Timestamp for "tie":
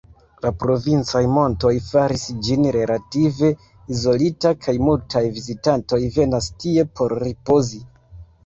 6.65-6.91